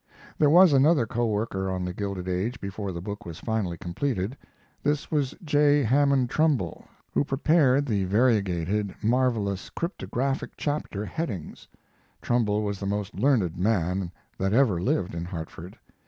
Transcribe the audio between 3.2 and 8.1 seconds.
was finally completed. This was J. Hammond Trumbull, who prepared the